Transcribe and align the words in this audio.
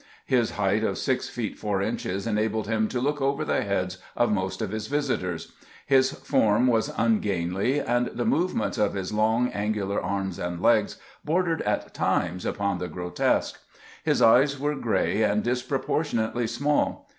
His 0.25 0.53
height 0.53 0.83
of 0.83 0.97
six 0.97 1.29
feet 1.29 1.59
four 1.59 1.79
inches 1.79 2.25
enabled 2.25 2.65
him 2.67 2.87
to 2.87 2.99
look 2.99 3.21
over 3.21 3.45
the 3.45 3.61
heads 3.61 3.99
of 4.17 4.31
most 4.31 4.59
of 4.59 4.71
his 4.71 4.87
visitors. 4.87 5.51
His 5.85 6.09
form 6.11 6.65
was 6.65 6.91
ungainly, 6.97 7.79
and 7.79 8.07
the 8.07 8.25
movements 8.25 8.79
of 8.79 8.95
his 8.95 9.13
long, 9.13 9.49
angular 9.51 10.01
arms 10.01 10.39
and 10.39 10.59
legs 10.59 10.97
bor 11.23 11.43
dered 11.43 11.61
at 11.67 11.93
times 11.93 12.47
upon 12.47 12.79
the 12.79 12.87
grotesque. 12.87 13.59
His 14.03 14.23
eyes 14.23 14.57
were 14.59 14.73
gray 14.73 15.21
and 15.21 15.43
disproportionately 15.43 16.47
small. 16.47 17.07